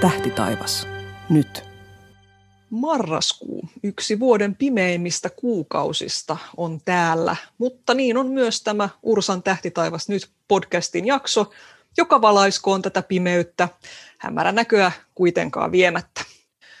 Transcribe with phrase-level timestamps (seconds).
[0.00, 0.88] Tähtitaivas.
[1.28, 1.64] Nyt.
[2.70, 10.30] Marraskuu, yksi vuoden pimeimmistä kuukausista, on täällä, mutta niin on myös tämä Ursan tähtitaivas nyt
[10.48, 11.50] podcastin jakso,
[11.96, 13.68] joka valaiskoon tätä pimeyttä
[14.18, 16.24] hämärän näköä kuitenkaan viemättä.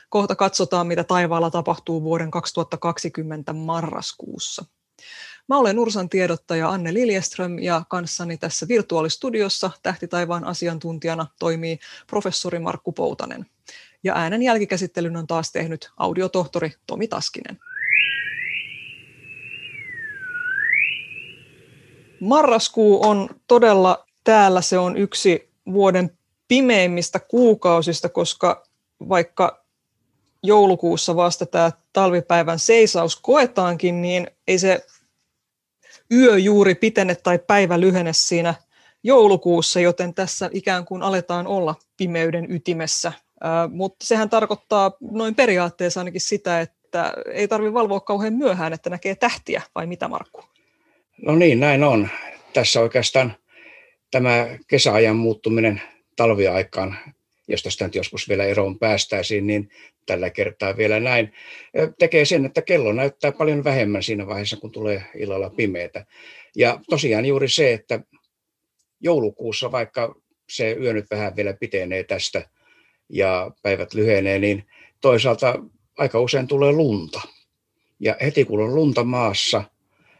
[0.08, 4.64] Kohta katsotaan, mitä taivaalla tapahtuu vuoden 2020 marraskuussa.
[5.50, 12.92] Mä olen Ursan tiedottaja Anne Liljeström ja kanssani tässä virtuaalistudiossa tähtitaivaan asiantuntijana toimii professori Markku
[12.92, 13.46] Poutanen.
[14.04, 17.58] Ja äänen jälkikäsittelyn on taas tehnyt audiotohtori Tomi Taskinen.
[22.20, 28.66] Marraskuu on todella täällä, se on yksi vuoden pimeimmistä kuukausista, koska
[29.08, 29.64] vaikka
[30.42, 34.86] joulukuussa vasta tämä talvipäivän seisaus koetaankin, niin ei se
[36.14, 38.54] yö juuri pitene tai päivä lyhene siinä
[39.02, 43.12] joulukuussa, joten tässä ikään kuin aletaan olla pimeyden ytimessä.
[43.70, 49.14] Mutta sehän tarkoittaa noin periaatteessa ainakin sitä, että ei tarvitse valvoa kauhean myöhään, että näkee
[49.14, 50.42] tähtiä, vai mitä Markku?
[51.22, 52.08] No niin, näin on.
[52.52, 53.36] Tässä oikeastaan
[54.10, 55.82] tämä kesäajan muuttuminen
[56.16, 56.96] talviaikaan,
[57.50, 59.68] josta sitä nyt joskus vielä eroon päästäisiin, niin
[60.06, 61.32] tällä kertaa vielä näin,
[61.98, 66.06] tekee sen, että kello näyttää paljon vähemmän siinä vaiheessa, kun tulee illalla pimeätä.
[66.56, 68.00] Ja tosiaan juuri se, että
[69.00, 70.14] joulukuussa, vaikka
[70.50, 72.48] se yö nyt vähän vielä pitenee tästä
[73.08, 74.64] ja päivät lyhenee, niin
[75.00, 75.54] toisaalta
[75.98, 77.20] aika usein tulee lunta.
[78.00, 79.64] Ja heti kun on lunta maassa,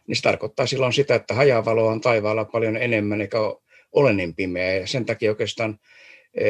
[0.07, 3.37] niin se tarkoittaa silloin sitä, että hajavaloa on taivaalla paljon enemmän eikä
[3.91, 4.73] ole niin pimeä.
[4.73, 5.79] Ja sen takia oikeastaan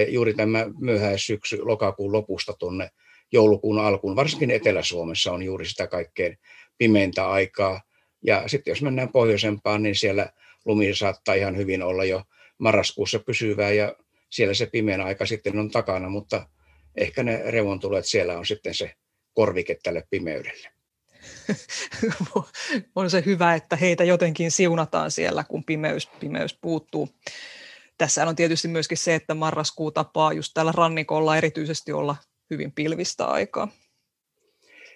[0.07, 2.89] juuri tämä myöhäissyksy lokakuun lopusta tuonne
[3.31, 6.37] joulukuun alkuun, varsinkin Etelä-Suomessa on juuri sitä kaikkein
[6.77, 7.81] pimeintä aikaa.
[8.25, 10.29] Ja sitten jos mennään pohjoisempaan, niin siellä
[10.65, 12.23] lumi saattaa ihan hyvin olla jo
[12.57, 13.95] marraskuussa pysyvää ja
[14.29, 16.45] siellä se pimeän aika sitten on takana, mutta
[16.95, 18.93] ehkä ne revontulet siellä on sitten se
[19.33, 20.67] korvike tälle pimeydelle.
[22.95, 27.09] on se hyvä, että heitä jotenkin siunataan siellä, kun pimeys, pimeys puuttuu.
[28.01, 32.15] Tässä on tietysti myöskin se, että marraskuu tapaa just täällä rannikolla erityisesti olla
[32.49, 33.67] hyvin pilvistä aikaa.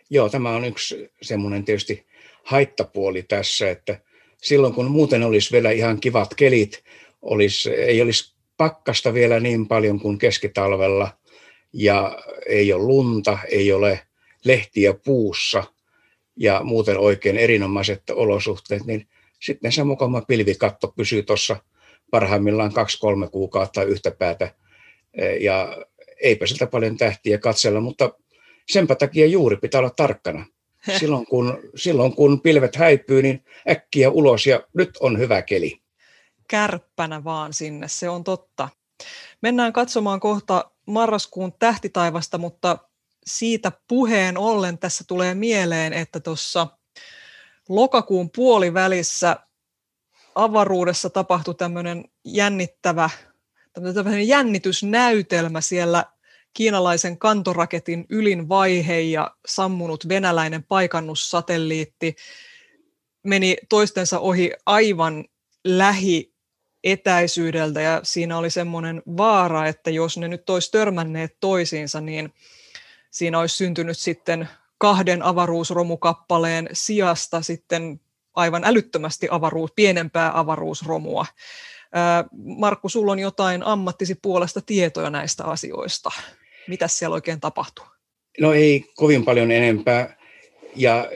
[0.10, 2.06] Joo, tämä on yksi semmoinen tietysti
[2.44, 4.00] haittapuoli tässä, että
[4.44, 6.84] silloin kun muuten olisi vielä ihan kivat kelit,
[7.22, 11.18] olisi, ei olisi pakkasta vielä niin paljon kuin keskitalvella
[11.74, 14.00] ja ei ole lunta, ei ole
[14.46, 15.64] lehtiä puussa
[16.36, 19.08] ja muuten oikein erinomaiset olosuhteet, niin
[19.40, 21.58] sitten se mukava pilvikatto pysyy tuossa
[22.12, 24.54] parhaimmillaan kaksi-kolme kuukautta yhtä päätä
[25.40, 25.78] ja
[26.22, 28.14] eipä siltä paljon tähtiä katsella, mutta
[28.70, 30.46] senpä takia juuri pitää olla tarkkana.
[31.00, 35.82] Silloin kun, silloin kun pilvet häipyy, niin äkkiä ulos ja nyt on hyvä keli.
[36.48, 38.70] Kärppänä vaan sinne, se on totta.
[39.42, 42.78] Mennään katsomaan kohta marraskuun tähtitaivasta, mutta
[43.26, 46.68] siitä puheen ollen tässä tulee mieleen, että tuossa
[47.70, 49.36] lokakuun puolivälissä
[50.36, 53.10] avaruudessa tapahtui tämmöinen jännittävä
[53.94, 56.06] tämmöinen jännitysnäytelmä siellä
[56.54, 62.16] kiinalaisen kantoraketin ylin vaihe ja sammunut venäläinen paikannussatelliitti
[63.24, 65.26] meni toistensa ohi aivan
[65.64, 66.34] lähi
[66.84, 72.34] etäisyydeltä ja siinä oli semmoinen vaara, että jos ne nyt olisi törmänneet toisiinsa, niin
[73.12, 78.00] siinä olisi syntynyt sitten kahden avaruusromukappaleen sijasta sitten
[78.36, 81.26] aivan älyttömästi avaruus, pienempää avaruusromua.
[82.32, 86.10] Markku, sulla on jotain ammattisi puolesta tietoja näistä asioista.
[86.68, 87.86] Mitä siellä oikein tapahtuu?
[88.40, 90.18] No ei kovin paljon enempää.
[90.76, 91.12] Ja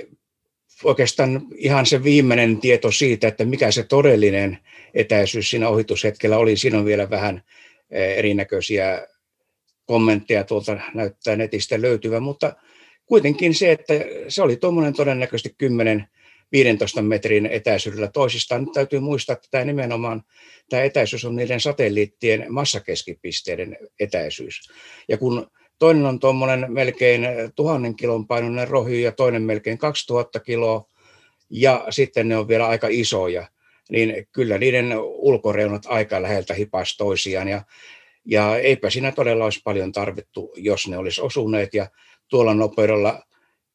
[0.84, 4.58] oikeastaan ihan se viimeinen tieto siitä, että mikä se todellinen
[4.94, 7.44] etäisyys siinä ohitushetkellä oli, siinä on vielä vähän
[7.92, 9.08] erinäköisiä
[9.86, 12.54] kommentteja tuolta näyttää netistä löytyvän, mutta
[13.06, 13.94] kuitenkin se, että
[14.28, 16.08] se oli tuommoinen todennäköisesti 10
[16.52, 18.62] 15 metrin etäisyydellä toisistaan.
[18.62, 20.24] Nyt täytyy muistaa, että tämä nimenomaan
[20.70, 24.70] tämä etäisyys on niiden satelliittien massakeskipisteiden etäisyys.
[25.08, 25.48] Ja kun
[25.80, 30.86] toinen on tuommoinen melkein tuhannen kilon painoinen rohy ja toinen melkein 2000 kiloa,
[31.50, 33.48] ja sitten ne on vielä aika isoja,
[33.90, 37.48] niin kyllä niiden ulkoreunat aika läheltä hipas toisiaan.
[37.48, 37.62] Ja,
[38.26, 41.74] ja eipä siinä todella olisi paljon tarvittu, jos ne olisi osuneet.
[41.74, 41.88] Ja
[42.28, 43.24] tuolla nopeudella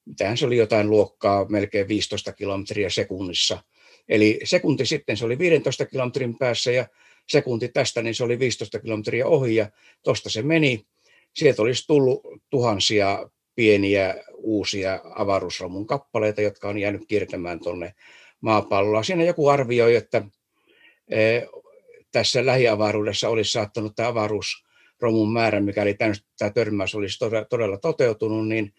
[0.05, 3.63] mitähän se oli jotain luokkaa melkein 15 kilometriä sekunnissa.
[4.09, 6.87] Eli sekunti sitten se oli 15 kilometrin päässä ja
[7.29, 9.71] sekunti tästä niin se oli 15 kilometriä ohi ja
[10.03, 10.87] tuosta se meni.
[11.35, 17.95] Sieltä olisi tullut tuhansia pieniä uusia avaruusromun kappaleita, jotka on jäänyt kiertämään tuonne
[18.41, 19.03] maapalloa.
[19.03, 20.23] Siinä joku arvioi, että
[21.09, 21.41] e,
[22.13, 24.65] tässä lähiavaruudessa olisi saattanut tämä avaruus
[25.01, 25.95] romun määrä, mikäli
[26.39, 27.19] tämä törmäys olisi
[27.51, 28.73] todella toteutunut, niin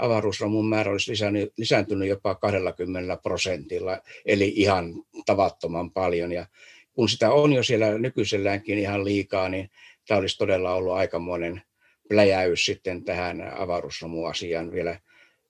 [0.00, 1.12] avaruusromun määrä olisi
[1.56, 4.94] lisääntynyt jopa 20 prosentilla, eli ihan
[5.26, 6.32] tavattoman paljon.
[6.32, 6.46] Ja
[6.92, 9.70] kun sitä on jo siellä nykyiselläänkin ihan liikaa, niin
[10.06, 11.62] tämä olisi todella ollut aikamoinen
[12.08, 15.00] pläjäys sitten tähän avaruusromuasiaan vielä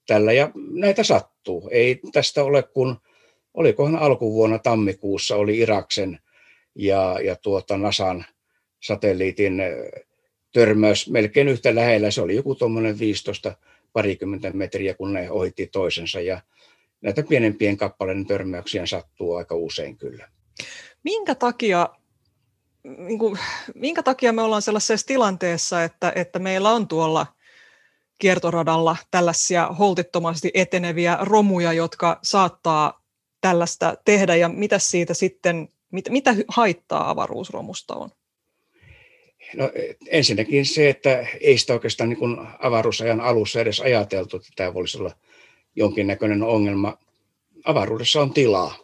[0.06, 0.32] tällä.
[0.32, 1.68] Ja näitä sattuu.
[1.72, 2.96] Ei tästä ole kun,
[3.54, 6.18] olikohan alkuvuonna tammikuussa oli Iraksen
[6.74, 8.24] ja, ja tuota NASAn
[8.80, 9.62] satelliitin
[10.52, 12.10] törmäys melkein yhtä lähellä.
[12.10, 13.54] Se oli joku tuommoinen 15
[13.92, 16.20] parikymmentä metriä, kun ne ohitti toisensa.
[16.20, 16.40] Ja
[17.00, 20.28] näitä pienempien kappaleiden törmäyksiä sattuu aika usein kyllä.
[21.04, 21.88] Minkä takia,
[22.84, 23.38] niin kuin,
[23.74, 27.26] minkä takia me ollaan sellaisessa tilanteessa, että, että meillä on tuolla
[28.18, 33.04] kiertoradalla tällaisia holtittomasti eteneviä romuja, jotka saattaa
[33.40, 38.10] tällaista tehdä, ja mitä siitä sitten, mit, mitä haittaa avaruusromusta on?
[39.54, 39.70] No,
[40.06, 44.98] ensinnäkin se, että ei sitä oikeastaan niin kuin avaruusajan alussa edes ajateltu, että tämä voisi
[44.98, 45.12] olla
[45.76, 46.98] jonkinnäköinen ongelma.
[47.64, 48.78] Avaruudessa on tilaa,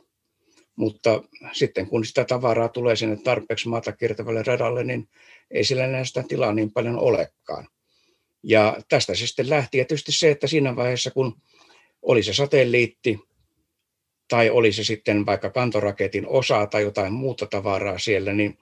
[0.77, 1.23] mutta
[1.53, 5.09] sitten kun sitä tavaraa tulee sinne tarpeeksi maata kiertävälle radalle, niin
[5.51, 7.69] ei sillä enää sitä tilaa niin paljon olekaan.
[8.43, 9.69] Ja tästä se sitten lähti.
[9.71, 11.43] Tietysti se, että siinä vaiheessa, kun
[12.03, 13.19] oli se satelliitti,
[14.29, 18.59] tai oli se sitten vaikka kantoraketin osa tai jotain muuta tavaraa siellä, niin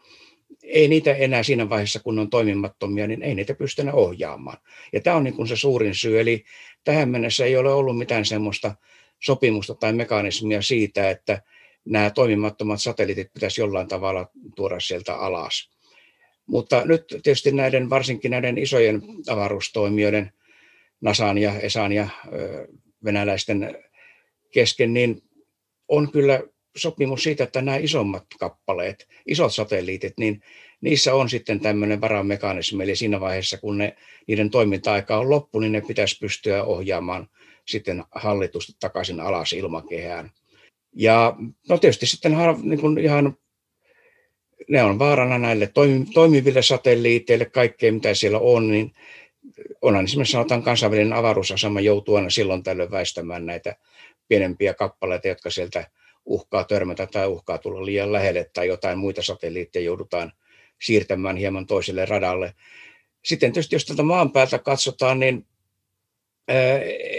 [0.63, 4.59] ei niitä enää siinä vaiheessa, kun on toimimattomia, niin ei niitä pysty enää ohjaamaan.
[4.93, 6.21] Ja tämä on niin kuin se suurin syy.
[6.21, 6.45] Eli
[6.85, 8.75] tähän mennessä ei ole ollut mitään semmoista
[9.23, 11.43] sopimusta tai mekanismia siitä, että
[11.85, 15.71] nämä toimimattomat satelliitit pitäisi jollain tavalla tuoda sieltä alas.
[16.47, 20.33] Mutta nyt tietysti näiden, varsinkin näiden isojen avaruustoimijoiden,
[21.01, 22.09] NASAn ja ESAN ja
[23.05, 23.85] venäläisten
[24.51, 25.23] kesken, niin
[25.89, 26.43] on kyllä
[26.77, 30.43] sopimus siitä, että nämä isommat kappaleet, isot satelliitit, niin
[30.81, 35.73] niissä on sitten tämmöinen varamekanismi, eli siinä vaiheessa, kun ne, niiden toiminta-aika on loppu, niin
[35.73, 37.29] ne pitäisi pystyä ohjaamaan
[37.67, 40.31] sitten hallitusti takaisin alas ilmakehään.
[40.97, 41.37] Ja
[41.69, 43.37] no tietysti sitten niin kuin ihan
[44.69, 45.73] ne on vaarana näille
[46.15, 48.93] toimiville satelliiteille, kaikkea mitä siellä on, niin
[49.83, 53.77] onhan esimerkiksi sanotaan kansainvälinen avaruusasema joutuu aina silloin tällöin väistämään näitä
[54.29, 55.91] pienempiä kappaleita, jotka sieltä
[56.27, 60.33] uhkaa törmätä tai uhkaa tulla liian lähelle tai jotain muita satelliitteja joudutaan
[60.83, 62.55] siirtämään hieman toiselle radalle.
[63.25, 65.47] Sitten tietysti jos tältä maan päältä katsotaan, niin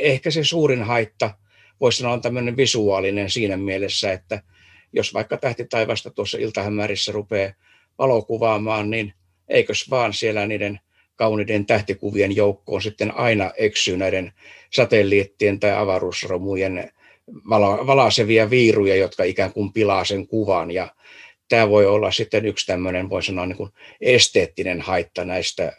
[0.02, 1.32] ehkä se suurin haitta
[1.82, 4.42] voisi sanoa on tämmöinen visuaalinen siinä mielessä, että
[4.94, 7.54] jos vaikka tähtitaivasta tuossa iltahämärissä rupeaa
[7.98, 9.14] valokuvaamaan, niin
[9.48, 10.80] eikös vaan siellä niiden
[11.16, 14.34] kauniiden tähtikuvien joukkoon sitten aina eksyy näiden
[14.74, 16.92] satelliittien tai avaruusromujen
[17.88, 20.72] valaisevia viiruja, jotka ikään kuin pilaa sen kuvan.
[20.72, 20.96] Ja
[21.50, 25.74] tämä voi olla sitten yksi tämmöinen, voi sanoa niin kuin esteettinen haitta näistä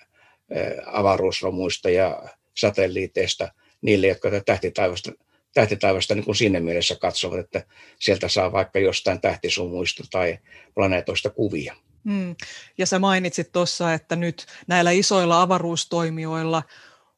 [0.86, 2.22] avaruusromuista ja
[2.54, 3.48] satelliiteista
[3.82, 5.12] niille, jotka tähtitaivasta,
[5.54, 7.64] tähtitaivasta niin kuin sinne mielessä katsovat, että
[7.98, 10.38] sieltä saa vaikka jostain tähtisumuista tai
[10.74, 11.74] planeetoista kuvia.
[12.04, 12.36] Hmm.
[12.78, 16.62] Ja sä mainitsit tuossa, että nyt näillä isoilla avaruustoimijoilla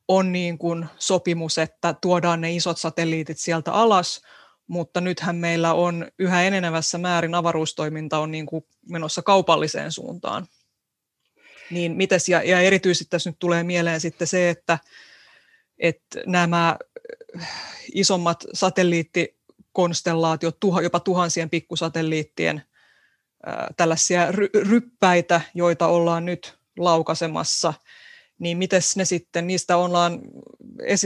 [0.08, 4.22] on niin kuin sopimus, että tuodaan ne isot satelliitit sieltä alas,
[4.66, 10.46] mutta nythän meillä on yhä enenevässä määrin avaruustoiminta on niin kuin menossa kaupalliseen suuntaan.
[11.70, 14.78] Niin mites, ja, ja erityisesti tässä nyt tulee mieleen sitten se, että,
[15.78, 16.76] että nämä
[17.94, 22.62] isommat satelliittikonstellaatiot, jopa tuhansien pikkusatelliittiin
[23.76, 27.75] tällaisia ry, ryppäitä, joita ollaan nyt laukasemassa–
[28.38, 30.21] niin miten ne sitten, niistä ollaan,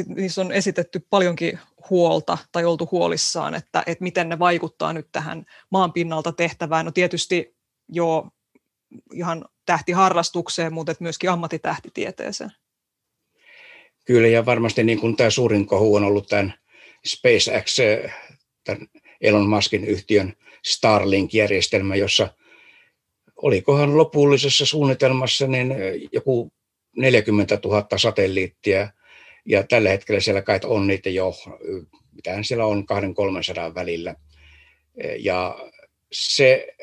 [0.07, 1.59] niistä on esitetty paljonkin
[1.91, 6.87] huolta tai oltu huolissaan, että, että miten ne vaikuttaa nyt tähän maan pinnalta tehtävään.
[6.87, 7.57] No tietysti
[7.89, 8.29] jo
[9.13, 12.51] ihan tähtiharrastukseen, mutta myöskin ammattitähtitieteeseen.
[14.05, 16.55] Kyllä, ja varmasti niin kuin tämä suurin kohu on ollut tämän
[17.07, 17.77] SpaceX,
[18.65, 18.87] tämän
[19.21, 20.33] Elon Muskin yhtiön
[20.65, 22.29] Starlink-järjestelmä, jossa
[23.37, 25.75] olikohan lopullisessa suunnitelmassa niin
[26.13, 26.53] joku
[26.97, 28.89] 40 000 satelliittia,
[29.47, 31.33] ja tällä hetkellä siellä kai on niitä jo,
[32.13, 32.85] mitähän siellä on
[33.71, 34.15] 200-300 välillä.
[35.19, 35.59] Ja
[36.13, 36.75] se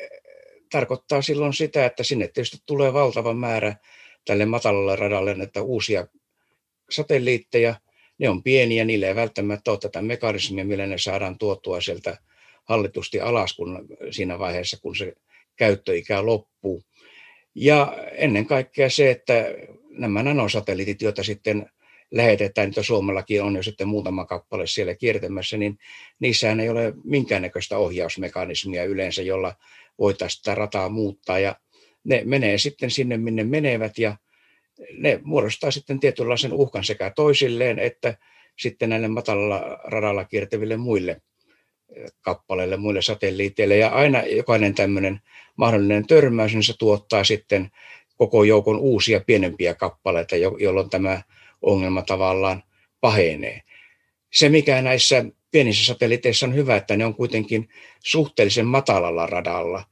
[0.70, 3.76] tarkoittaa silloin sitä, että sinne tietysti tulee valtava määrä
[4.24, 6.06] tälle matalalle radalle näitä uusia
[6.90, 7.74] satelliitteja.
[8.18, 12.18] Ne on pieniä, niille ei välttämättä ole tätä mekanismia, millä ne saadaan tuotua sieltä
[12.64, 15.12] hallitusti alas kun, siinä vaiheessa, kun se
[15.56, 16.82] käyttöikä loppuu.
[17.54, 19.44] Ja ennen kaikkea se, että
[20.00, 21.70] nämä nanosatelliitit, joita sitten
[22.10, 25.78] lähetetään, niitä Suomellakin on jo sitten muutama kappale siellä kiertämässä, niin
[26.20, 29.54] niissähän ei ole minkäännäköistä ohjausmekanismia yleensä, jolla
[29.98, 31.38] voitaisiin sitä rataa muuttaa.
[31.38, 31.56] Ja
[32.04, 34.16] ne menee sitten sinne, minne menevät, ja
[34.98, 38.16] ne muodostaa sitten tietynlaisen uhkan sekä toisilleen että
[38.58, 41.22] sitten näille matalalla radalla kiertäville muille
[42.20, 43.76] kappaleille, muille satelliiteille.
[43.76, 45.20] Ja aina jokainen tämmöinen
[45.56, 47.70] mahdollinen törmäys, niin se tuottaa sitten
[48.20, 51.22] koko joukon uusia pienempiä kappaleita, jolloin tämä
[51.62, 52.62] ongelma tavallaan
[53.00, 53.60] pahenee.
[54.32, 57.68] Se, mikä näissä pienissä satelliiteissa on hyvä, että ne on kuitenkin
[58.04, 59.84] suhteellisen matalalla radalla,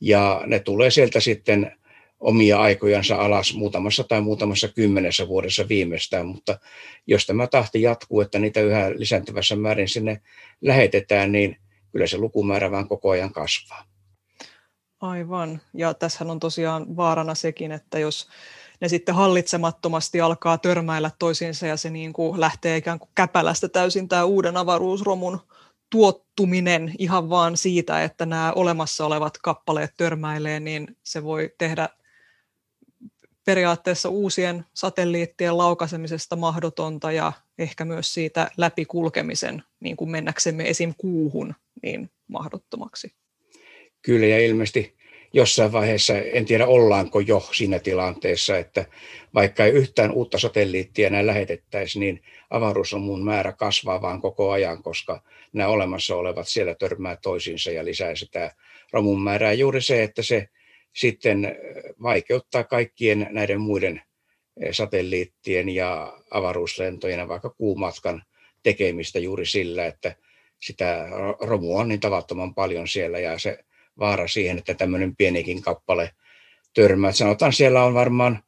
[0.00, 1.76] ja ne tulee sieltä sitten
[2.20, 6.58] omia aikojansa alas muutamassa tai muutamassa kymmenessä vuodessa viimeistään, mutta
[7.06, 10.20] jos tämä tahti jatkuu, että niitä yhä lisääntyvässä määrin sinne
[10.60, 11.56] lähetetään, niin
[11.92, 13.95] kyllä se lukumäärä vaan koko ajan kasvaa.
[15.00, 18.28] Aivan, ja tässähän on tosiaan vaarana sekin, että jos
[18.80, 24.08] ne sitten hallitsemattomasti alkaa törmäillä toisiinsa ja se niin kuin lähtee ikään kuin käpälästä täysin
[24.08, 25.40] tämä uuden avaruusromun
[25.90, 31.88] tuottuminen ihan vaan siitä, että nämä olemassa olevat kappaleet törmäilee, niin se voi tehdä
[33.44, 40.94] periaatteessa uusien satelliittien laukaisemisesta mahdotonta ja ehkä myös siitä läpikulkemisen, niin kuin mennäksemme esim.
[40.98, 43.14] kuuhun, niin mahdottomaksi.
[44.06, 44.94] Kyllä, ja ilmeisesti
[45.32, 48.84] jossain vaiheessa, en tiedä ollaanko jo siinä tilanteessa, että
[49.34, 55.22] vaikka ei yhtään uutta satelliittia enää lähetettäisiin, niin avaruusromun määrä kasvaa vaan koko ajan, koska
[55.52, 58.54] nämä olemassa olevat siellä törmää toisiinsa ja lisää sitä
[58.92, 59.52] romun määrää.
[59.52, 60.48] Juuri se, että se
[60.92, 61.56] sitten
[62.02, 64.02] vaikeuttaa kaikkien näiden muiden
[64.70, 68.22] satelliittien ja avaruuslentojen ja vaikka kuumatkan
[68.62, 70.16] tekemistä juuri sillä, että
[70.60, 71.08] sitä
[71.40, 73.65] romua on niin tavattoman paljon siellä ja se
[73.98, 76.10] vaara siihen, että tämmöinen pienikin kappale
[76.74, 77.12] törmää.
[77.12, 78.42] Sanotaan, siellä on varmaan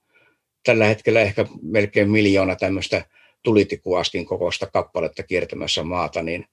[0.65, 3.05] tällä hetkellä ehkä melkein miljoona tämmöistä
[3.43, 6.47] tulitikuaskin kokoista kappaletta kiertämässä maata, niin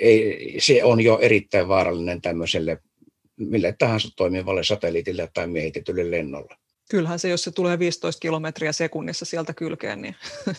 [0.00, 2.78] ei, se on jo erittäin vaarallinen tämmöiselle
[3.36, 6.56] mille tahansa toimivalle satelliitille tai miehitetylle lennolle.
[6.90, 10.16] Kyllähän se, jos se tulee 15 kilometriä sekunnissa sieltä kylkeen, niin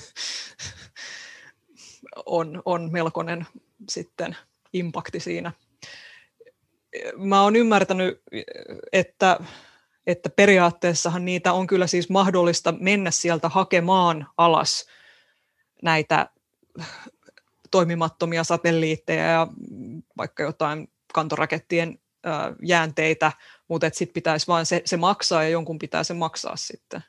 [2.26, 3.46] on, on melkoinen
[3.90, 4.36] sitten
[4.74, 5.52] impakti siinä.
[7.18, 8.22] Mä oon ymmärtänyt,
[8.94, 9.40] että,
[10.08, 14.88] että periaatteessahan niitä on kyllä siis mahdollista mennä sieltä hakemaan alas
[15.82, 16.30] näitä
[17.72, 19.48] toimimattomia satelliitteja ja
[20.18, 22.00] vaikka jotain kantorakettien
[22.64, 23.32] jäänteitä,
[23.68, 27.04] mutta sitten pitäisi vain se, se maksaa ja jonkun pitää se maksaa sitten.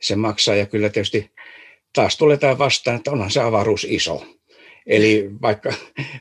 [0.00, 1.34] Se maksaa ja kyllä tietysti
[1.92, 4.26] taas tulee tämä vastaan, että onhan se avaruus iso.
[4.86, 5.72] Eli vaikka,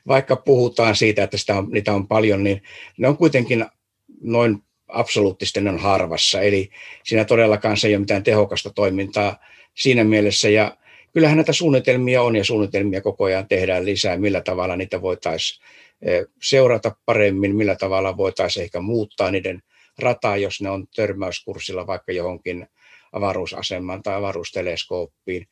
[0.07, 2.61] vaikka puhutaan siitä, että sitä on, niitä on paljon, niin
[2.97, 3.65] ne on kuitenkin
[4.21, 6.41] noin absoluuttisten on harvassa.
[6.41, 6.69] Eli
[7.03, 9.37] siinä todellakaan se ei ole mitään tehokasta toimintaa
[9.73, 10.49] siinä mielessä.
[10.49, 10.77] Ja
[11.13, 15.65] kyllähän näitä suunnitelmia on ja suunnitelmia koko ajan tehdään lisää, millä tavalla niitä voitaisiin
[16.01, 19.61] eh, seurata paremmin, millä tavalla voitaisiin ehkä muuttaa niiden
[19.99, 22.67] rataa, jos ne on törmäyskurssilla vaikka johonkin
[23.11, 25.47] avaruusasemaan tai avaruusteleskooppiin.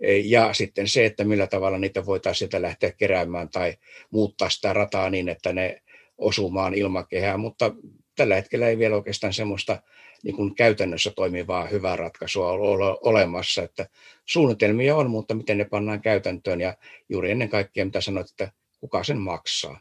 [0.00, 3.74] Eh, ja sitten se, että millä tavalla niitä voitaisiin sieltä lähteä keräämään tai
[4.10, 5.82] muuttaa sitä rataa niin, että ne
[6.18, 7.74] osumaan ilmakehään, mutta
[8.16, 9.82] tällä hetkellä ei vielä oikeastaan semmoista
[10.22, 13.62] niin kuin käytännössä toimivaa hyvää ratkaisua ole olemassa.
[13.62, 13.88] Että
[14.24, 16.76] suunnitelmia on, mutta miten ne pannaan käytäntöön ja
[17.08, 19.80] juuri ennen kaikkea, mitä sanoit, että kuka sen maksaa.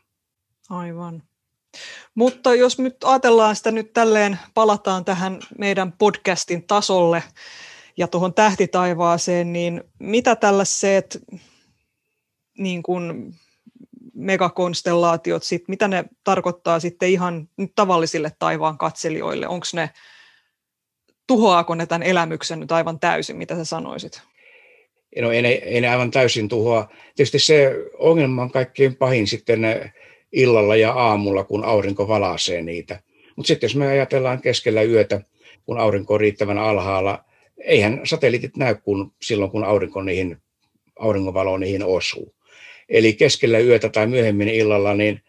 [0.69, 1.23] Aivan.
[2.15, 7.23] Mutta jos nyt ajatellaan sitä nyt tälleen, palataan tähän meidän podcastin tasolle
[7.97, 11.23] ja tuohon tähtitaivaaseen, niin mitä tällaiset
[12.57, 13.33] niin kuin
[14.13, 19.47] megakonstellaatiot, sit, mitä ne tarkoittaa sitten ihan nyt tavallisille taivaan katselijoille?
[19.47, 19.89] Onko ne
[21.27, 24.21] tuhoaako ne tämän elämyksen nyt aivan täysin, mitä sä sanoisit?
[25.21, 26.89] No ei ei ne aivan täysin tuhoa.
[27.15, 29.61] Tietysti se ongelma on kaikkein pahin sitten
[30.31, 32.99] illalla ja aamulla, kun aurinko valaisee niitä.
[33.35, 35.21] Mutta sitten jos me ajatellaan keskellä yötä,
[35.65, 37.23] kun aurinko on riittävän alhaalla,
[37.57, 40.37] eihän satelliitit näy kun, silloin, kun aurinko niihin,
[40.99, 42.35] auringonvalo niihin osuu.
[42.89, 45.21] Eli keskellä yötä tai myöhemmin illalla, niin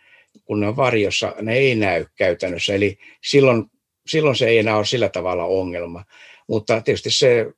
[0.44, 2.74] kun ne on varjossa, ne ei näy käytännössä.
[2.74, 3.70] Eli silloin
[4.06, 6.04] silloin se ei enää ole sillä tavalla ongelma.
[6.48, 7.52] Mutta tietysti se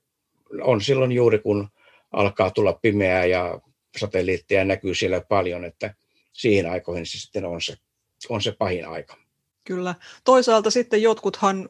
[0.63, 1.69] on silloin juuri kun
[2.13, 3.61] alkaa tulla pimeää ja
[3.99, 5.95] satelliitteja näkyy siellä paljon, että
[6.33, 7.77] siihen aikoihin se sitten on se,
[8.29, 9.17] on se pahin aika.
[9.65, 9.95] Kyllä.
[10.25, 11.69] Toisaalta sitten jotkuthan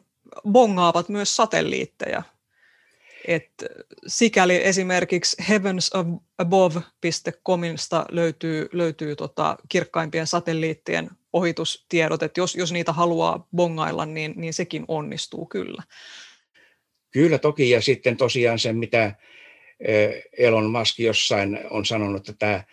[0.51, 2.23] bongaavat myös satelliitteja.
[3.29, 3.49] Et
[4.07, 14.05] sikäli esimerkiksi heavensabove.comista löytyy, löytyy tota kirkkaimpien satelliittien ohitustiedot, että jos, jos niitä haluaa bongailla,
[14.05, 15.83] niin, niin sekin onnistuu kyllä.
[17.11, 19.15] Kyllä toki, ja sitten tosiaan se, mitä
[20.37, 22.63] Elon Musk jossain on sanonut, että tämä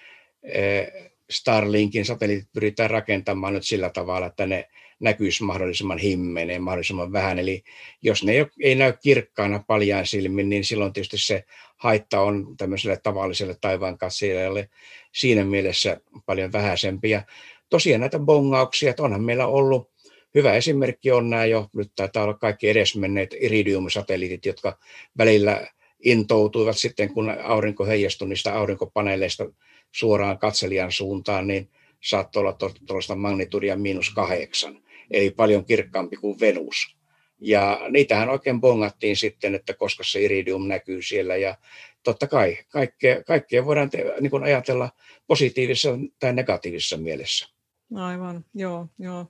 [1.31, 4.69] Starlinkin satelliitit pyritään rakentamaan nyt sillä tavalla, että ne
[5.01, 7.39] näkyisi mahdollisimman himmeneen, mahdollisimman vähän.
[7.39, 7.63] Eli
[8.03, 11.45] jos ne ei, ei näy kirkkaana paljaan silmin, niin silloin tietysti se
[11.77, 14.69] haitta on tämmöiselle tavalliselle taivaan katsojalle
[15.13, 17.11] siinä mielessä paljon vähäisempi.
[17.11, 17.23] Ja
[17.71, 19.91] tosiaan näitä bongauksia, että onhan meillä ollut,
[20.35, 24.79] hyvä esimerkki on nämä jo, nyt taitaa olla kaikki edesmenneet iridium-satelliitit, jotka
[25.19, 25.67] välillä
[26.05, 29.45] intoutuivat sitten, kun aurinko heijastui niistä aurinkopaneeleista
[29.93, 31.71] suoraan katselijan suuntaan, niin
[32.05, 32.53] saattoi olla
[32.87, 36.97] tuollaista magnitudia miinus kahdeksan, eli paljon kirkkaampi kuin Venus.
[37.41, 41.37] Ja niitähän oikein bongattiin sitten, että koska se iridium näkyy siellä.
[41.37, 41.57] Ja
[42.03, 44.91] totta kai kaikkea, kaikkea voidaan te, niin kuin ajatella
[45.27, 47.49] positiivisessa tai negatiivisessa mielessä.
[47.95, 49.27] Aivan, joo, joo.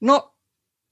[0.00, 0.34] No,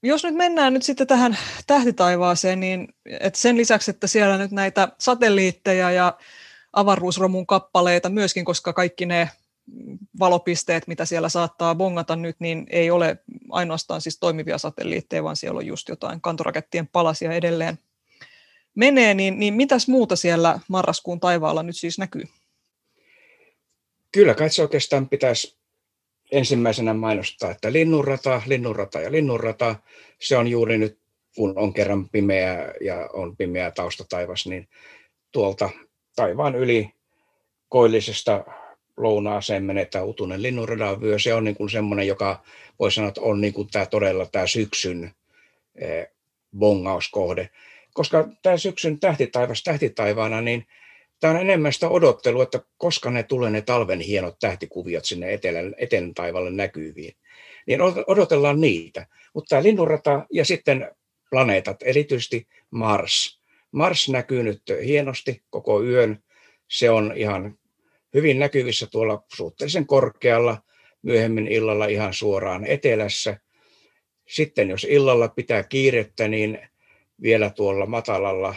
[0.02, 2.88] jos nyt mennään nyt sitten tähän tähtitaivaaseen, niin
[3.20, 6.18] että sen lisäksi, että siellä nyt näitä satelliitteja ja
[6.72, 9.30] avaruusromun kappaleita myöskin, koska kaikki ne
[10.18, 13.18] valopisteet, mitä siellä saattaa bongata nyt, niin ei ole
[13.50, 17.78] ainoastaan siis toimivia satelliitteja, vaan siellä on just jotain kantorakettien palasia edelleen
[18.74, 22.24] menee, niin, niin mitäs muuta siellä marraskuun taivaalla nyt siis näkyy?
[24.12, 25.56] Kyllä kai se oikeastaan pitäisi
[26.32, 29.76] ensimmäisenä mainostaa, että linnunrata, linnunrata ja linnunrata,
[30.20, 30.98] se on juuri nyt,
[31.36, 34.68] kun on kerran pimeä ja on pimeä taustataivas, niin
[35.32, 35.70] tuolta
[36.16, 36.90] taivaan yli
[37.68, 38.44] koillisesta
[38.96, 41.18] lounaaseen menetään utunen linnunradan vyö.
[41.18, 42.42] Se on niin kuin semmoinen, joka
[42.78, 45.10] voi sanoa, että on niin kuin tämä todella tämä syksyn
[45.74, 46.06] eh,
[46.58, 47.50] bongauskohde.
[47.94, 50.66] Koska tämä syksyn tähtitaivas tähtitaivaana, niin
[51.20, 55.74] tämä on enemmän sitä odottelua, että koska ne tulee ne talven hienot tähtikuviot sinne etelän,
[55.78, 57.16] etelän taivalle näkyviin.
[57.66, 59.06] Niin odotellaan niitä.
[59.34, 60.90] Mutta tämä linnunrata ja sitten
[61.30, 63.40] planeetat, erityisesti Mars.
[63.72, 66.22] Mars näkyy nyt hienosti koko yön.
[66.68, 67.58] Se on ihan
[68.14, 70.62] hyvin näkyvissä tuolla suhteellisen korkealla,
[71.02, 73.36] myöhemmin illalla ihan suoraan etelässä.
[74.28, 76.58] Sitten jos illalla pitää kiirettä, niin
[77.22, 78.54] vielä tuolla matalalla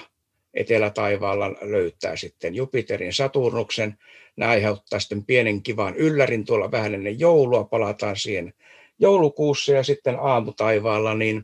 [0.54, 3.98] etelätaivaalla löytää sitten Jupiterin Saturnuksen.
[4.36, 8.54] Nämä aiheuttaa sitten pienen kivan yllärin tuolla vähän ennen joulua, palataan siihen
[9.00, 11.43] joulukuussa ja sitten aamutaivaalla niin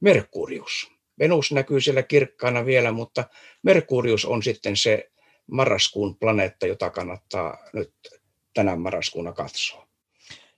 [0.00, 0.92] Merkurius.
[1.18, 3.24] Venus näkyy siellä kirkkaana vielä, mutta
[3.62, 5.10] Merkurius on sitten se
[5.50, 7.92] marraskuun planeetta, jota kannattaa nyt
[8.54, 9.86] tänä marraskuuna katsoa.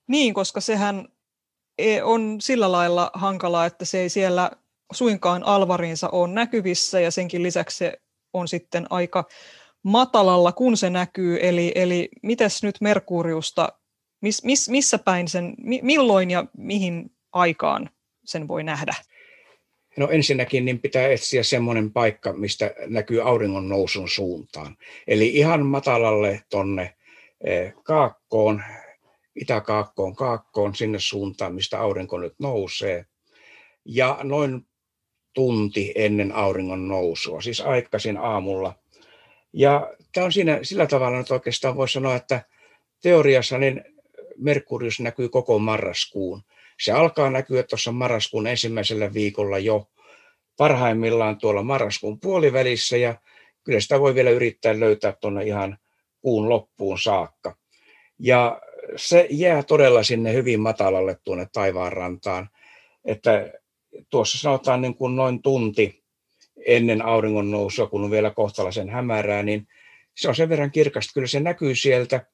[0.06, 1.08] Niin, koska sehän
[1.78, 4.50] e, on sillä lailla hankalaa, että se ei siellä
[4.92, 8.00] suinkaan alvarinsa ole näkyvissä ja senkin lisäksi se
[8.32, 9.24] on sitten aika
[9.82, 11.38] matalalla, kun se näkyy.
[11.42, 13.68] Eli, eli mites nyt Merkuriusta,
[14.20, 17.90] miss, miss, missä päin sen, milloin ja mihin aikaan
[18.24, 18.94] sen voi nähdä?
[19.98, 24.76] No ensinnäkin niin pitää etsiä semmoinen paikka, mistä näkyy auringon nousun suuntaan.
[25.06, 26.94] Eli ihan matalalle tonne
[27.44, 28.62] eh, kaakkoon,
[29.40, 33.06] itäkaakkoon, kaakkoon, sinne suuntaan, mistä aurinko nyt nousee.
[33.84, 34.66] Ja noin
[35.34, 38.74] tunti ennen auringon nousua, siis aikaisin aamulla.
[39.52, 42.42] Ja tämä on siinä sillä tavalla, että oikeastaan voisi sanoa, että
[43.02, 43.84] teoriassa niin
[44.36, 46.42] Merkurius näkyy koko marraskuun.
[46.80, 49.90] Se alkaa näkyä tuossa marraskuun ensimmäisellä viikolla jo
[50.56, 53.14] parhaimmillaan tuolla marraskuun puolivälissä ja
[53.64, 55.78] kyllä sitä voi vielä yrittää löytää tuonne ihan
[56.20, 57.56] kuun loppuun saakka.
[58.18, 58.60] Ja
[58.96, 62.48] se jää todella sinne hyvin matalalle tuonne taivaanrantaan,
[63.04, 63.52] että
[64.10, 66.04] tuossa sanotaan niin kuin noin tunti
[66.66, 69.68] ennen auringon nousua, kun on vielä kohtalaisen hämärää, niin
[70.16, 72.26] se on sen verran kirkasta, kyllä se näkyy sieltä.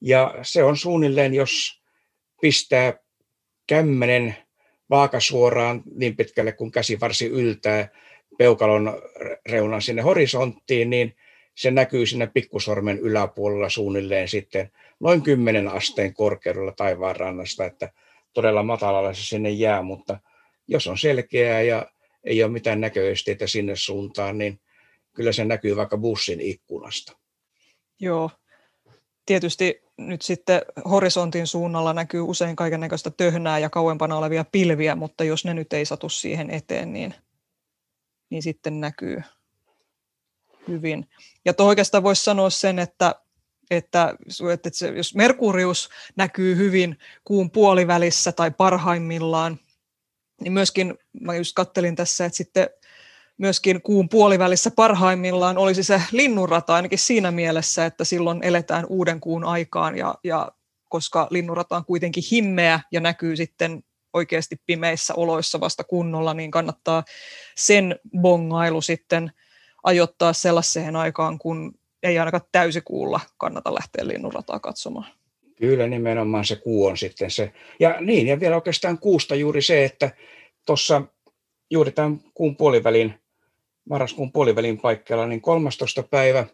[0.00, 1.82] Ja se on suunnilleen, jos
[2.40, 3.01] pistää
[3.72, 4.36] kämmenen
[4.90, 7.88] vaakasuoraan niin pitkälle kuin käsi varsi yltää
[8.38, 9.02] peukalon
[9.48, 11.16] reunan sinne horisonttiin, niin
[11.54, 17.92] se näkyy sinne pikkusormen yläpuolella suunnilleen sitten noin 10 asteen korkeudella taivaanrannasta, että
[18.32, 20.18] todella matalalla se sinne jää, mutta
[20.68, 21.86] jos on selkeää ja
[22.24, 24.60] ei ole mitään näköesteitä sinne suuntaan, niin
[25.12, 27.12] kyllä se näkyy vaikka bussin ikkunasta.
[28.00, 28.30] Joo,
[29.26, 35.24] tietysti nyt sitten horisontin suunnalla näkyy usein kaiken näköistä töhnää ja kauempana olevia pilviä, mutta
[35.24, 37.14] jos ne nyt ei satu siihen eteen, niin,
[38.30, 39.22] niin sitten näkyy
[40.68, 41.08] hyvin.
[41.44, 43.14] Ja oikeastaan voisi sanoa sen, että,
[43.70, 44.14] että,
[44.52, 49.58] että se, jos Merkurius näkyy hyvin kuun puolivälissä tai parhaimmillaan,
[50.40, 52.70] niin myöskin mä just kattelin tässä, että sitten
[53.38, 59.44] myöskin kuun puolivälissä parhaimmillaan olisi se linnunrata ainakin siinä mielessä, että silloin eletään uuden kuun
[59.44, 60.52] aikaan ja, ja
[60.88, 67.04] koska linnunrata on kuitenkin himmeä ja näkyy sitten oikeasti pimeissä oloissa vasta kunnolla, niin kannattaa
[67.56, 69.32] sen bongailu sitten
[69.82, 75.06] ajoittaa sellaiseen aikaan, kun ei ainakaan täysikuulla kannata lähteä linnunrataa katsomaan.
[75.56, 77.52] Kyllä nimenomaan se kuu on sitten se.
[77.80, 80.10] Ja niin, ja vielä oikeastaan kuusta juuri se, että
[80.66, 81.02] tuossa
[81.70, 83.21] juuri tämän kuun puolivälin,
[83.90, 86.02] marraskuun puolivälin paikkeilla, niin 13.
[86.02, 86.46] päivä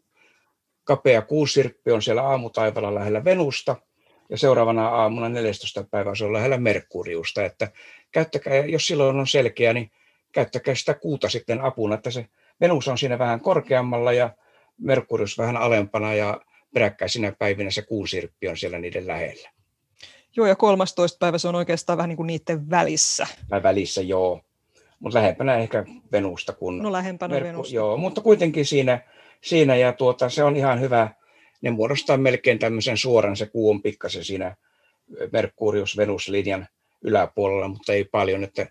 [0.84, 3.76] kapea kuusirppi on siellä aamutaivalla lähellä Venusta,
[4.30, 5.84] ja seuraavana aamuna 14.
[5.90, 7.70] päivä se on lähellä Merkuriusta, että
[8.10, 9.90] käyttäkää, jos silloin on selkeä, niin
[10.32, 12.26] käyttäkää sitä kuuta sitten apuna, että se
[12.60, 14.30] Venus on siinä vähän korkeammalla ja
[14.78, 16.40] Merkurius vähän alempana ja
[16.74, 19.50] peräkkäisinä päivinä se kuusirppi on siellä niiden lähellä.
[20.36, 21.16] Joo, ja 13.
[21.20, 23.26] päivä se on oikeastaan vähän niin kuin niiden välissä.
[23.48, 24.40] Tai välissä, joo.
[24.98, 26.78] Mutta lähempänä ehkä Venusta kuin...
[26.78, 27.74] No lähempänä Merku, Venusta.
[27.74, 29.00] Joo, mutta kuitenkin siinä,
[29.40, 31.10] siinä ja tuota, se on ihan hyvä.
[31.60, 34.56] Ne muodostaa melkein tämmöisen suoran, se kuu on pikkasen siinä
[35.32, 36.66] Merkurius-Venus-linjan
[37.02, 38.44] yläpuolella, mutta ei paljon.
[38.44, 38.66] Että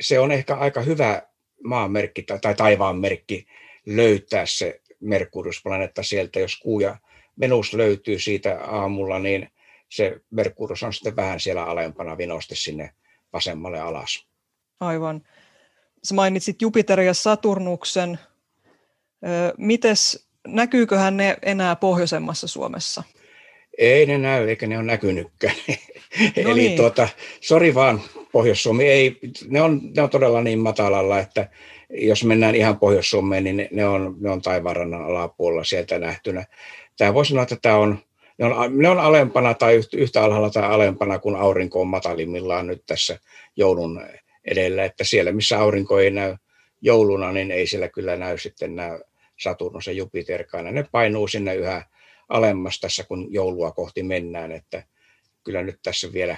[0.00, 1.22] se on ehkä aika hyvä
[1.64, 3.46] maanmerkki tai, tai taivaanmerkki
[3.86, 6.96] löytää se Merkurius-planeetta sieltä, jos kuu ja
[7.40, 9.48] Venus löytyy siitä aamulla, niin
[9.88, 12.94] se Merkurius on sitten vähän siellä alempana vinosti sinne
[13.32, 14.26] vasemmalle alas.
[14.80, 15.22] Aivan.
[16.04, 18.18] Sä mainitsit Jupiter ja Saturnuksen.
[19.58, 23.02] Mites, näkyyköhän ne enää pohjoisemmassa Suomessa?
[23.78, 25.54] Ei ne näy, eikä ne ole näkynytkään.
[26.44, 26.76] No Eli niin.
[26.76, 27.08] tuota,
[27.40, 28.00] sori vaan
[28.32, 31.48] Pohjois-Suomi, ei, ne, on, ne on todella niin matalalla, että
[31.90, 36.44] jos mennään ihan Pohjois-Suomeen, niin ne on, ne on taivaanrannan alapuolella sieltä nähtynä.
[36.98, 37.98] Tämä voi sanoa, että tämä on,
[38.38, 42.82] ne on, ne on alempana tai yhtä alhaalla tai alempana, kun aurinko on matalimmillaan nyt
[42.86, 43.18] tässä
[43.56, 44.00] joulun
[44.44, 44.84] edellä.
[44.84, 46.36] Että siellä, missä aurinko ei näy
[46.80, 48.98] jouluna, niin ei siellä kyllä näy sitten nämä
[49.40, 50.74] Saturnus ja Jupiterkaan.
[50.74, 51.86] Ne painuu sinne yhä
[52.28, 54.52] alemmas tässä, kun joulua kohti mennään.
[54.52, 54.82] Että
[55.44, 56.36] kyllä nyt tässä vielä,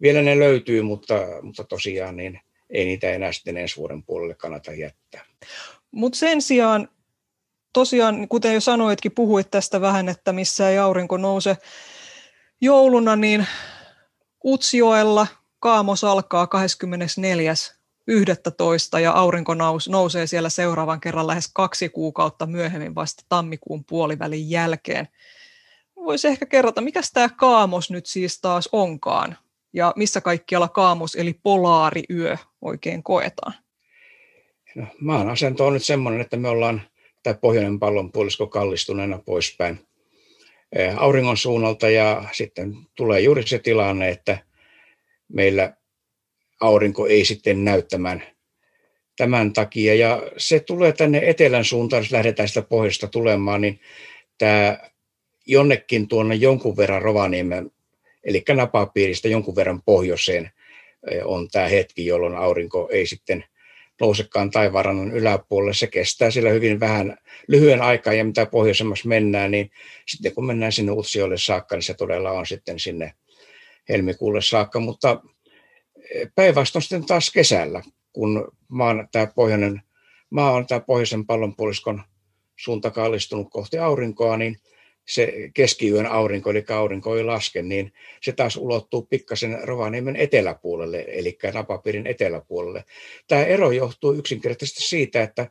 [0.00, 4.72] vielä ne löytyy, mutta, mutta tosiaan niin ei niitä enää sitten ensi vuoden puolelle kannata
[4.72, 5.24] jättää.
[5.90, 6.88] Mutta sen sijaan
[7.72, 11.56] tosiaan, kuten jo sanoitkin, puhuit tästä vähän, että missä ei aurinko nouse
[12.60, 13.46] jouluna, niin
[14.44, 15.26] Utsjoella
[15.62, 16.48] Kaamos alkaa
[18.94, 18.98] 24.11.
[19.02, 19.54] ja aurinko
[19.88, 25.08] nousee siellä seuraavan kerran lähes kaksi kuukautta myöhemmin vasta tammikuun puolivälin jälkeen.
[25.96, 29.36] Voisi ehkä kerrata, mikä tämä Kaamos nyt siis taas onkaan
[29.72, 33.54] ja missä kaikkialla Kaamos eli polaariyö oikein koetaan?
[34.74, 36.82] No, maan asento on nyt semmoinen, että me ollaan
[37.22, 39.86] tämä pohjoinen pallonpuolisko kallistuneena poispäin
[40.96, 44.38] auringon suunnalta ja sitten tulee juuri se tilanne, että
[45.32, 45.76] meillä
[46.60, 48.22] aurinko ei sitten näyttämään
[49.16, 49.94] tämän takia.
[49.94, 53.80] Ja se tulee tänne etelän suuntaan, jos lähdetään sitä pohjoista tulemaan, niin
[54.38, 54.78] tämä
[55.46, 57.70] jonnekin tuonne jonkun verran Rovaniemen,
[58.24, 60.50] eli napapiiristä jonkun verran pohjoiseen
[61.10, 63.44] eh, on tämä hetki, jolloin aurinko ei sitten
[64.00, 65.74] nousekaan taivaanrannan yläpuolelle.
[65.74, 67.18] Se kestää sillä hyvin vähän
[67.48, 69.70] lyhyen aikaa ja mitä pohjoisemmassa mennään, niin
[70.08, 73.12] sitten kun mennään sinne Utsiolle saakka, niin se todella on sitten sinne
[73.88, 75.22] helmikuulle saakka, mutta
[76.14, 79.82] eh, päinvastoin sitten taas kesällä, kun maan tämä pohjoinen,
[80.30, 82.02] maa on tämä pohjoisen pallonpuoliskon
[82.56, 84.56] suunta kallistunut kohti aurinkoa, niin
[85.08, 87.92] se keskiyön aurinko, eli aurinko ei laske, niin
[88.22, 92.84] se taas ulottuu pikkasen Rovaniemen eteläpuolelle, eli napapiirin eteläpuolelle.
[93.28, 95.50] Tämä ero johtuu yksinkertaisesti siitä, että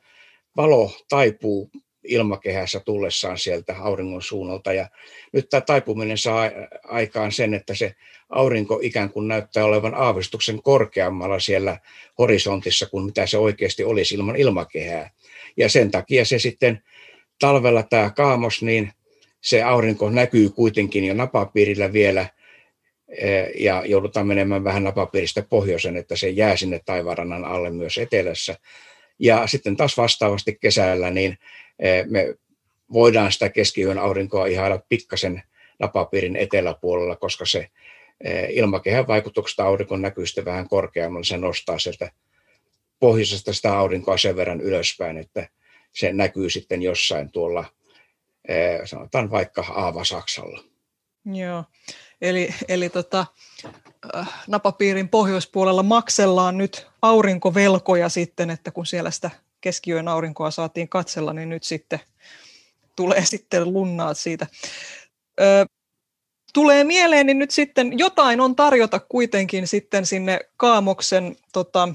[0.58, 1.72] valo taipuu
[2.12, 4.74] ilmakehässä tullessaan sieltä auringon suunnalta.
[4.74, 4.88] Ja
[5.34, 6.52] nyt tämä taipuminen saa
[6.84, 7.96] aikaan sen, että se
[8.30, 11.78] aurinko ikään kuin näyttää olevan aavistuksen korkeammalla siellä
[12.18, 15.10] horisontissa kuin mitä se oikeasti olisi ilman ilmakehää.
[15.58, 16.84] Ja sen takia se sitten
[17.40, 18.92] talvella tämä kaamos, niin
[19.42, 22.26] se aurinko näkyy kuitenkin jo napapiirillä vielä
[23.08, 28.58] eh, ja joudutaan menemään vähän napapiiristä pohjoisen, että se jää sinne taivarannan alle myös etelässä.
[29.20, 31.38] Ja sitten taas vastaavasti kesällä, niin
[32.10, 32.36] me
[32.94, 35.44] voidaan sitä keskiyön aurinkoa ihailla pikkasen
[35.80, 37.70] napapiirin eteläpuolella, koska se
[38.24, 42.12] eh, ilmakehän vaikutuksesta aurinko näkyy sitten vähän korkeammalla, se nostaa sieltä
[43.00, 45.50] pohjoisesta sitä aurinkoa sen verran ylöspäin, että
[45.92, 47.66] se näkyy sitten jossain tuolla
[48.86, 50.64] sanotaan vaikka Aava-Saksalla.
[51.26, 51.64] Joo,
[52.22, 53.26] eli, eli tota,
[54.48, 61.50] napapiirin pohjoispuolella maksellaan nyt aurinkovelkoja sitten, että kun siellä sitä keskiyön aurinkoa saatiin katsella, niin
[61.50, 62.00] nyt sitten
[62.96, 64.48] tulee sitten lunnaat siitä.
[65.42, 65.66] Ö,
[66.54, 71.90] tulee mieleen, niin nyt sitten jotain on tarjota kuitenkin sitten sinne Kaamoksen, tota,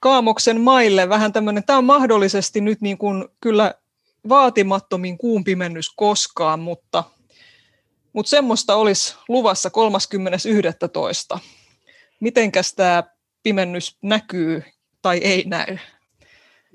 [0.00, 1.08] Kaamoksen maille.
[1.08, 3.74] Vähän tämmöinen, tämä on mahdollisesti nyt niin kuin kyllä
[4.28, 7.04] vaatimattomin kuun pimennys koskaan, mutta,
[8.12, 9.70] mutta semmoista olisi luvassa
[11.34, 11.38] 30.11.
[12.20, 13.02] Mitenkäs tämä
[13.42, 14.62] pimennys näkyy
[15.02, 15.78] tai ei näy?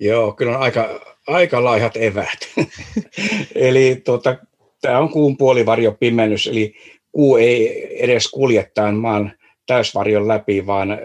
[0.02, 2.40] Joo, kyllä on aika, aika laihat evät.
[3.56, 4.38] eli tuota,
[4.82, 6.76] tämä on kuun puolivarjo pimennys, eli
[7.12, 9.34] kuu ei edes kuljettaan maan
[9.66, 11.00] täysvarjon läpi, vaan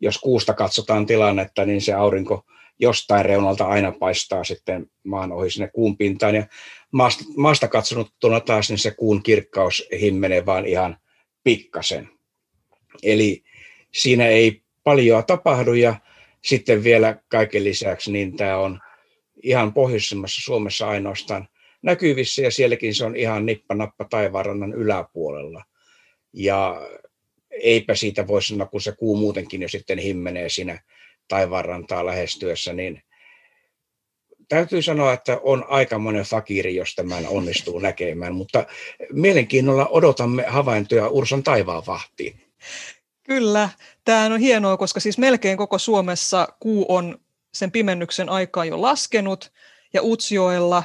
[0.00, 2.44] jos kuusta katsotaan tilannetta, niin se aurinko
[2.78, 6.34] jostain reunalta aina paistaa sitten maan ohi sinne kuun pintaan.
[6.34, 6.46] Ja
[6.90, 10.96] maasta, maasta katsonuttuna taas niin se kuun kirkkaus himmenee vaan ihan
[11.44, 12.08] pikkasen.
[13.02, 13.42] Eli
[13.94, 15.94] siinä ei paljon tapahdu ja
[16.44, 18.80] sitten vielä kaiken lisäksi niin tämä on
[19.42, 21.48] ihan pohjoisemmassa Suomessa ainoastaan
[21.82, 25.64] näkyvissä ja sielläkin se on ihan nippanappa taivaanrannan yläpuolella.
[26.32, 26.82] Ja
[27.50, 30.82] eipä siitä voi sanoa, kun se kuu muutenkin jo sitten himmenee siinä
[31.28, 33.02] taivaanrantaa lähestyessä, niin
[34.48, 38.66] täytyy sanoa, että on aika monen fakiri, jos tämän onnistuu näkemään, mutta
[39.12, 42.40] mielenkiinnolla odotamme havaintoja Ursan taivaan vahtiin.
[43.24, 43.68] Kyllä,
[44.04, 47.18] tämä on hienoa, koska siis melkein koko Suomessa kuu on
[47.54, 49.52] sen pimennyksen aikaa jo laskenut,
[49.94, 50.82] ja Utsjoella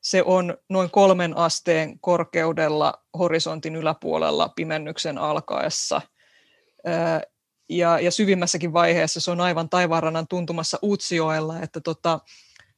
[0.00, 6.00] se on noin kolmen asteen korkeudella horisontin yläpuolella pimennyksen alkaessa.
[7.68, 12.20] Ja, ja syvimmässäkin vaiheessa se on aivan taivaanrannan tuntumassa Utsjoella, että tota,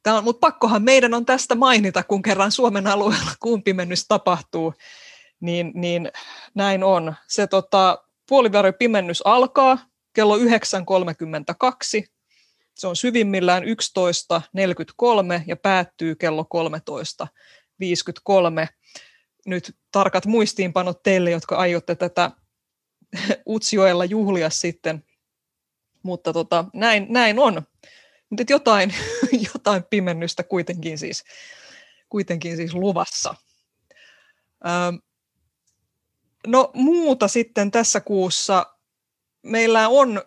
[0.07, 4.73] on, mutta pakkohan meidän on tästä mainita, kun kerran Suomen alueella kuun pimennys tapahtuu,
[5.39, 6.11] niin, niin
[6.55, 7.15] näin on.
[7.27, 9.77] Se tota, puoliväri-pimennys alkaa
[10.13, 10.43] kello 9.32,
[12.75, 13.69] se on syvimmillään 11.43
[15.47, 18.67] ja päättyy kello 13.53.
[19.45, 22.31] Nyt tarkat muistiinpanot teille, jotka aiotte tätä
[23.49, 25.03] Utsjoella juhlia sitten,
[26.03, 27.61] mutta tota, näin, näin on.
[28.29, 28.93] Mutta jotain,
[29.53, 31.23] jotain pimennystä kuitenkin siis,
[32.09, 33.35] kuitenkin siis luvassa.
[36.47, 38.65] No muuta sitten tässä kuussa.
[39.43, 40.21] Meillä on,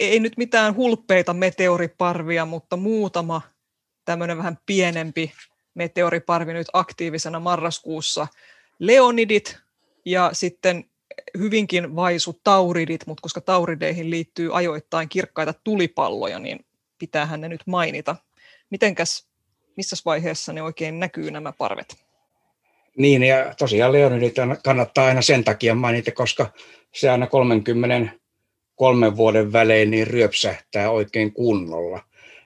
[0.00, 3.42] ei nyt mitään hulppeita meteoriparvia, mutta muutama
[4.04, 5.32] tämmöinen vähän pienempi
[5.74, 8.26] meteoriparvi nyt aktiivisena marraskuussa.
[8.78, 9.58] Leonidit
[10.04, 10.90] ja sitten
[11.38, 16.64] hyvinkin vaisu tauridit, mutta koska taurideihin liittyy ajoittain kirkkaita tulipalloja, niin
[16.98, 18.16] pitäähän ne nyt mainita.
[18.70, 19.26] Mitenkäs,
[19.76, 22.09] missä vaiheessa ne oikein näkyy nämä parvet?
[23.00, 24.34] Niin, ja tosiaan Leonidit
[24.64, 26.52] kannattaa aina sen takia mainita, koska
[26.94, 32.02] se aina 33 vuoden välein niin ryöpsähtää oikein kunnolla.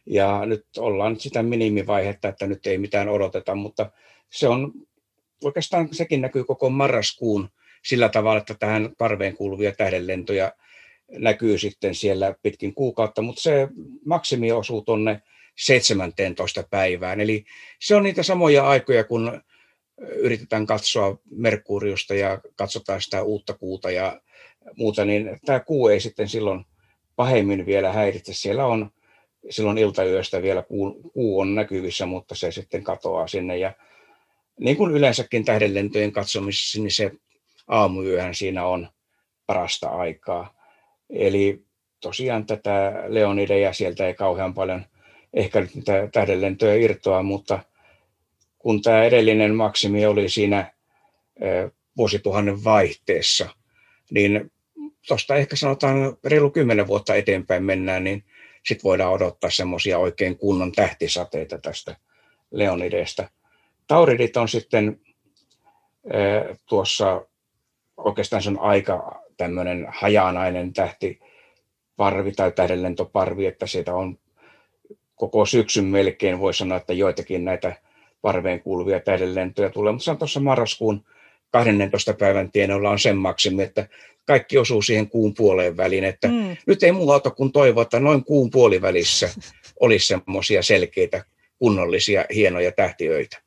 [0.07, 3.91] Ja nyt ollaan sitä minimivaihetta, että nyt ei mitään odoteta, mutta
[4.31, 4.73] se on
[5.45, 7.49] oikeastaan sekin näkyy koko marraskuun
[7.85, 10.53] sillä tavalla, että tähän parveen kuuluvia tähdenlentoja
[11.19, 13.69] näkyy sitten siellä pitkin kuukautta, mutta se
[14.05, 15.23] maksimi osuu tuonne
[15.57, 16.65] 17.
[16.71, 17.21] päivään.
[17.21, 17.45] Eli
[17.81, 19.43] se on niitä samoja aikoja, kun
[19.99, 24.21] yritetään katsoa Merkuriusta ja katsotaan sitä uutta kuuta ja
[24.77, 26.65] muuta, niin tämä kuu ei sitten silloin
[27.17, 28.35] pahemmin vielä häiritse.
[28.35, 28.91] Siellä on
[29.51, 33.59] silloin iltayöstä vielä kuu, kuu on näkyvissä, mutta se sitten katoaa sinne.
[33.59, 33.73] Ja
[34.61, 37.13] niin kuin yleensäkin tähdenlentojen katsomisessa, niin se
[37.69, 38.89] aamuyöhän siinä on
[39.47, 40.55] parasta aikaa.
[41.11, 41.65] Eli
[42.01, 44.87] tosiaan tätä Leonideja sieltä ei kauhean paljon
[45.35, 45.73] ehkä nyt
[46.13, 47.59] tähdenlentoja irtoa, mutta
[48.65, 50.73] kun tämä edellinen maksimi oli siinä
[51.97, 53.49] vuosituhannen vaihteessa,
[54.11, 54.53] niin
[55.09, 58.25] tuosta ehkä sanotaan reilu kymmenen vuotta eteenpäin mennään, niin
[58.67, 61.97] sitten voidaan odottaa semmoisia oikein kunnon tähtisateita tästä
[62.51, 63.29] Leonidesta.
[63.87, 65.01] Tauridit on sitten
[66.69, 67.27] tuossa,
[67.97, 74.19] oikeastaan se on aika tämmöinen hajanainen tähtiparvi tai tähdenlentoparvi, että siitä on
[75.15, 77.77] koko syksyn melkein voi sanoa, että joitakin näitä
[78.25, 81.05] parveen kuuluvia tähdenlentoja tulee, mutta se on tuossa marraskuun
[81.51, 82.15] 12.
[82.15, 83.89] päivän tienoilla on sen maksimi, että
[84.27, 86.57] kaikki osuu siihen kuun puoleen väliin, että mm.
[86.67, 89.31] nyt ei muuta auta kuin toivoa, että noin kuun puolivälissä
[89.81, 91.25] olisi semmoisia selkeitä,
[91.59, 93.43] kunnollisia, hienoja tähtiöitä.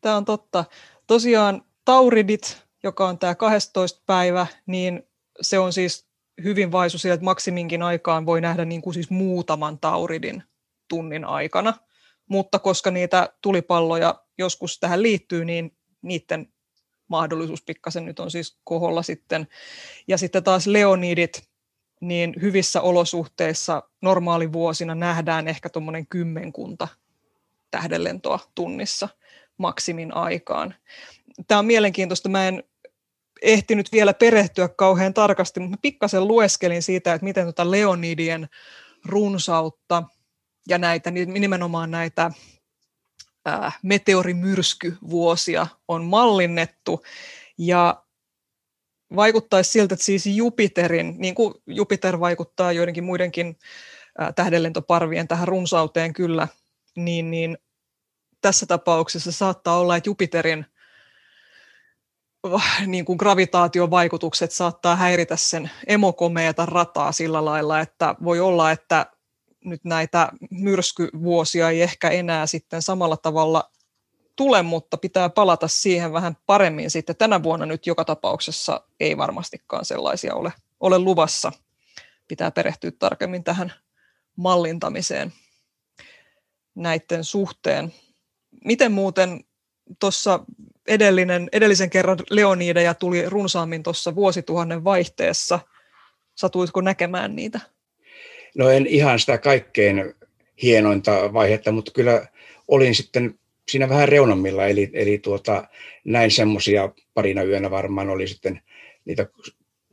[0.00, 0.64] Tämä on totta.
[1.06, 4.02] Tosiaan Tauridit, joka on tämä 12.
[4.06, 5.02] päivä, niin
[5.40, 6.06] se on siis
[6.44, 10.42] hyvin vaisu sillä, että maksiminkin aikaan voi nähdä niin kuin siis muutaman tauridin
[10.88, 11.74] tunnin aikana.
[12.28, 16.52] Mutta koska niitä tulipalloja joskus tähän liittyy, niin niiden
[17.08, 19.48] mahdollisuus pikkasen nyt on siis koholla sitten.
[20.08, 21.48] Ja sitten taas leonidit,
[22.00, 26.88] niin hyvissä olosuhteissa normaalivuosina nähdään ehkä tuommoinen kymmenkunta
[27.70, 29.08] tähdenlentoa tunnissa
[29.58, 30.74] maksimin aikaan.
[31.48, 32.28] Tämä on mielenkiintoista.
[32.28, 32.64] Mä en
[33.42, 38.48] ehtinyt vielä perehtyä kauhean tarkasti, mutta pikkasen lueskelin siitä, että miten tuota Leonidien
[39.04, 40.02] runsautta
[40.68, 42.30] ja näitä, nimenomaan näitä
[43.82, 47.02] meteorimyrskyvuosia on mallinnettu.
[47.58, 48.02] Ja
[49.16, 53.58] vaikuttaisi siltä, että siis Jupiterin, niin kuin Jupiter vaikuttaa joidenkin muidenkin
[54.34, 56.48] tähdenlentoparvien tähän runsauteen kyllä,
[56.96, 57.58] niin, niin
[58.40, 60.66] tässä tapauksessa saattaa olla, että Jupiterin
[62.86, 69.06] niin kuin gravitaatiovaikutukset saattaa häiritä sen emokomeeta rataa sillä lailla, että voi olla, että
[69.64, 73.70] nyt näitä myrskyvuosia ei ehkä enää sitten samalla tavalla
[74.36, 77.16] tule, mutta pitää palata siihen vähän paremmin sitten.
[77.16, 81.52] Tänä vuonna nyt joka tapauksessa ei varmastikaan sellaisia ole, ole luvassa.
[82.28, 83.72] Pitää perehtyä tarkemmin tähän
[84.36, 85.32] mallintamiseen
[86.74, 87.94] näiden suhteen.
[88.64, 89.44] Miten muuten
[90.00, 90.40] tuossa
[90.88, 95.60] edellinen, edellisen kerran Leonideja tuli runsaammin tuossa vuosituhannen vaihteessa.
[96.34, 97.60] Satuitko näkemään niitä?
[98.58, 100.14] No en ihan sitä kaikkein
[100.62, 102.26] hienointa vaihetta, mutta kyllä
[102.68, 103.38] olin sitten
[103.70, 105.68] siinä vähän reunammilla, eli, eli tuota,
[106.04, 108.60] näin semmoisia parina yönä varmaan oli sitten
[109.04, 109.26] niitä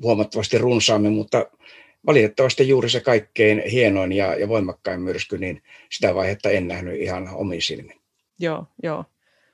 [0.03, 1.45] huomattavasti runsaammin, mutta
[2.05, 7.29] valitettavasti juuri se kaikkein hienoin ja, ja voimakkain myrsky, niin sitä vaihetta en nähnyt ihan
[7.33, 8.01] omiin silmin.
[8.39, 8.97] Joo, joo.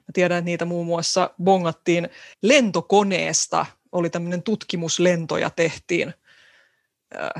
[0.08, 2.10] Mä tiedän, että niitä muun muassa bongattiin
[2.42, 6.14] lentokoneesta, oli tämmöinen tutkimuslento ja tehtiin,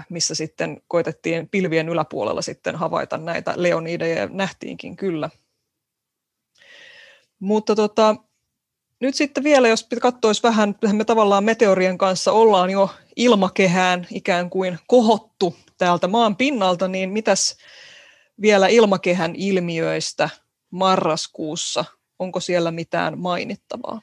[0.10, 5.30] missä sitten koitettiin pilvien yläpuolella sitten havaita näitä leonideja ja nähtiinkin kyllä.
[7.40, 8.16] Mutta tota,
[9.00, 14.80] nyt sitten vielä, jos katsoisi vähän, me tavallaan meteorien kanssa ollaan jo ilmakehään ikään kuin
[14.88, 17.58] kohottu täältä maan pinnalta, niin mitäs
[18.42, 20.30] vielä ilmakehän ilmiöistä
[20.72, 21.86] marraskuussa?
[22.20, 24.02] Onko siellä mitään mainittavaa?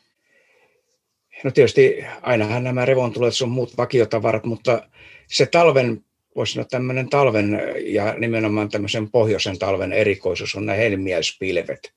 [1.44, 4.88] No tietysti ainahan nämä revontulet on muut vakiotavarat, mutta
[5.26, 6.04] se talven,
[6.36, 11.92] voisi sanoa tämmöinen talven ja nimenomaan tämmöisen pohjoisen talven erikoisuus on nämä helmiäispilvet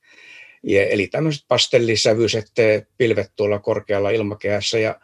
[0.62, 2.52] ja, eli tämmöiset pastellisävyiset
[2.96, 4.78] pilvet tuolla korkealla ilmakehässä.
[4.78, 5.00] Ja,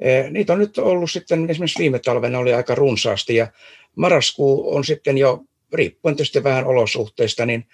[0.00, 3.46] e, niitä on nyt ollut sitten, esimerkiksi viime talvena oli aika runsaasti ja
[3.96, 7.64] marraskuu on sitten jo, riippuen tietysti vähän olosuhteista, niin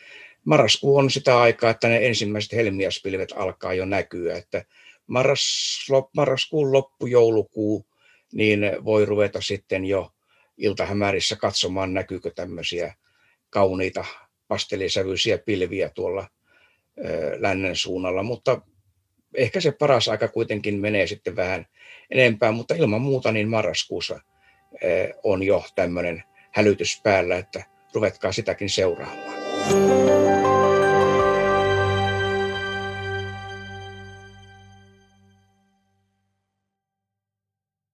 [0.45, 4.65] marraskuu on sitä aikaa, että ne ensimmäiset helmiaspilvet alkaa jo näkyä, että
[5.09, 7.87] marras, marraskuun loppu, joulukuu,
[8.33, 10.11] niin voi ruveta sitten jo
[10.57, 12.95] iltahämärissä katsomaan, näkyykö tämmöisiä
[13.51, 14.05] kauniita
[14.49, 16.29] pastellisävyisiä pilviä tuolla
[17.39, 18.61] lännen suunnalla, mutta
[19.35, 21.67] ehkä se paras aika kuitenkin menee sitten vähän
[22.11, 24.21] enempää, mutta ilman muuta niin marraskuussa
[25.23, 30.28] on jo tämmöinen hälytys päällä, että ruvetkaa sitäkin seuraamaan.